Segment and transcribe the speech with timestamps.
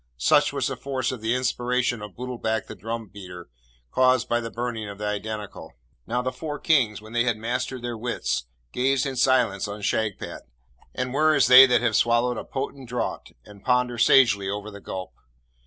[0.17, 3.51] Such was the force of the inspiration of Bootlbac the drum beater,
[3.91, 5.73] caused by the burning of the Identical.
[6.07, 10.09] Now, the four Kings, when they had mastered their wits, gazed in silence on Shagpat,
[10.15, 12.89] and sighed and shook their heads, and were as they that have swallowed a potent
[12.89, 15.13] draught and ponder sagely over the gulp.